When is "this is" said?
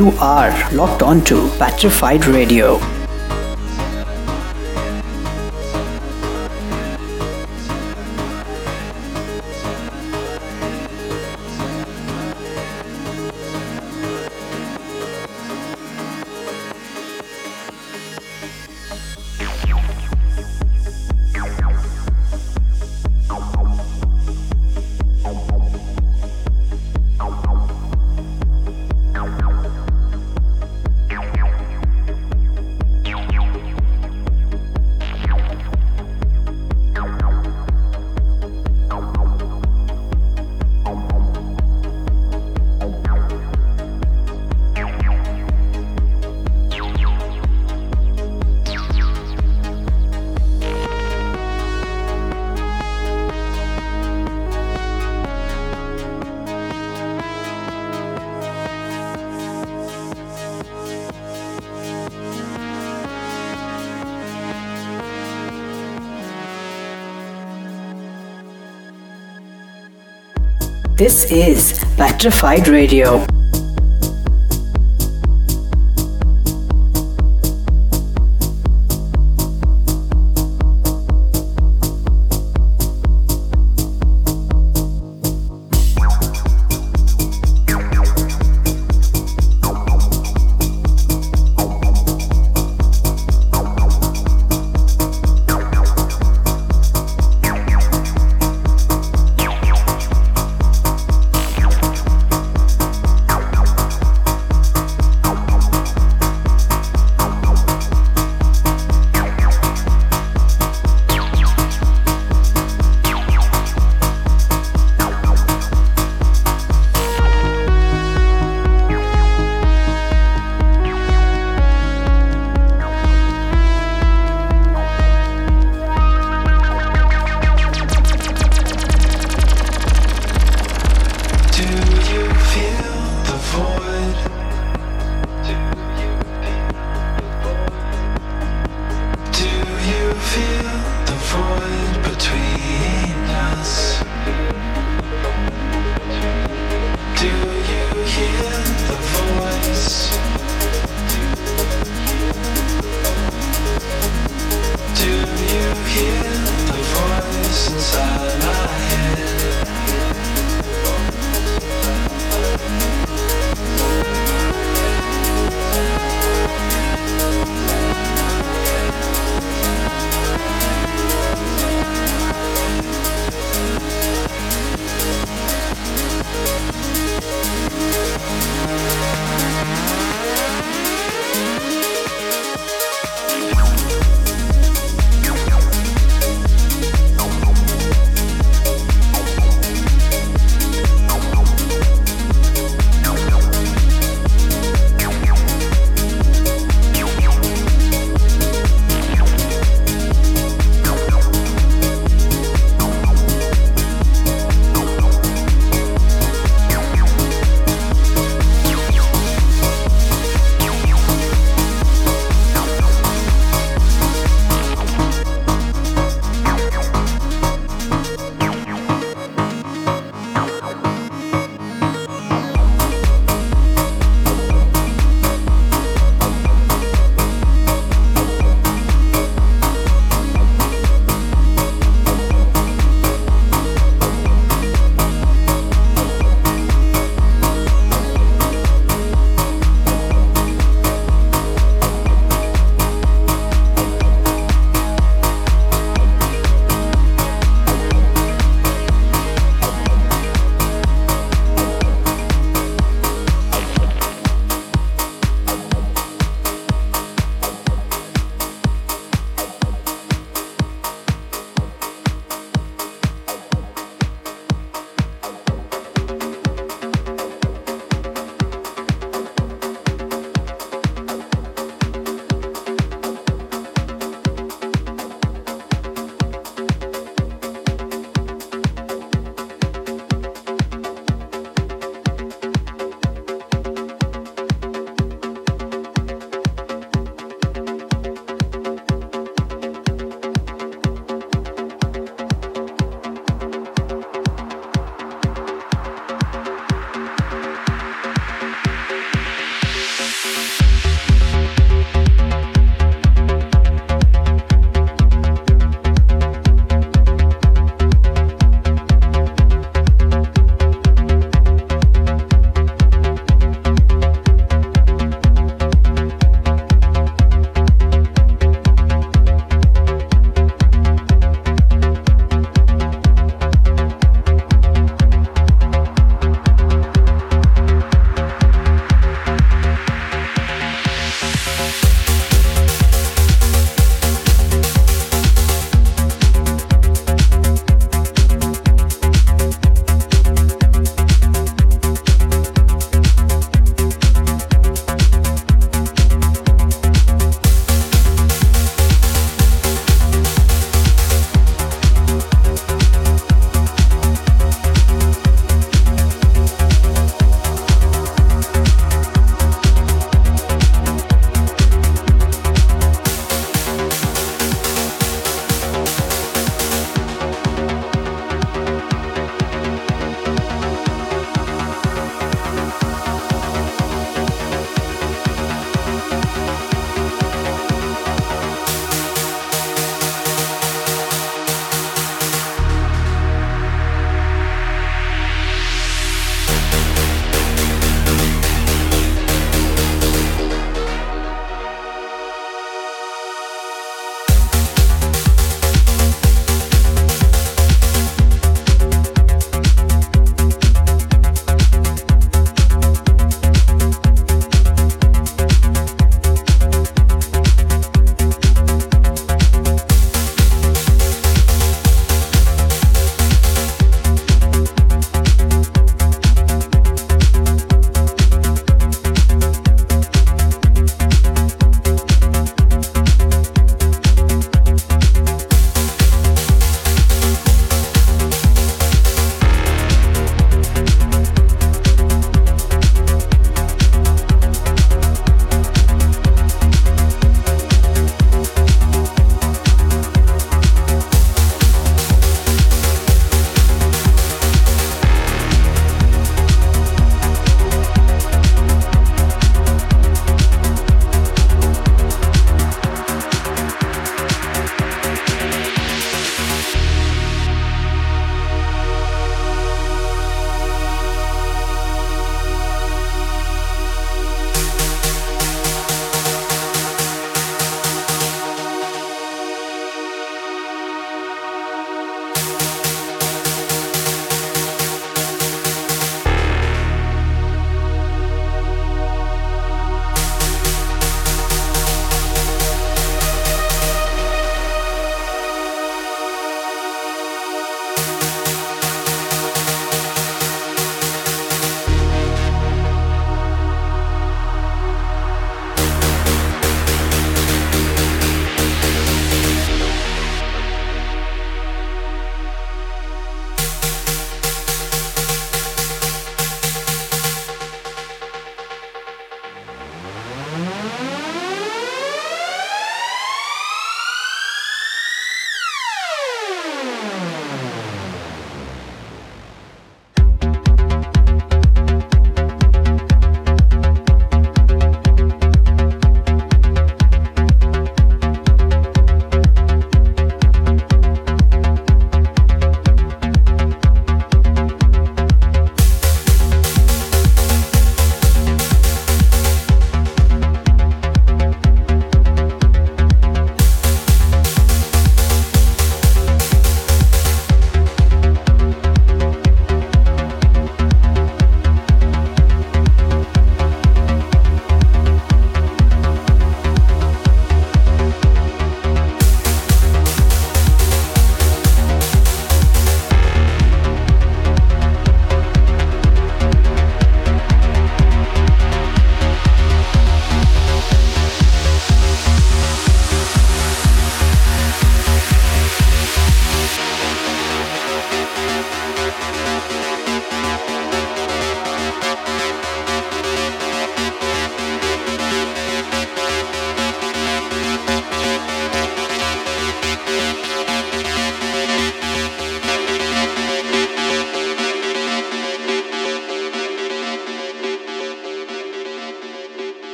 71.00-71.82